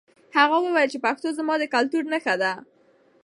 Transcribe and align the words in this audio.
هغه 0.37 0.57
وویل 0.61 0.89
چې 0.93 1.03
پښتو 1.05 1.27
زما 1.37 1.53
د 1.59 1.63
کلتور 1.73 2.03
نښه 2.11 2.35
ده. 2.41 2.53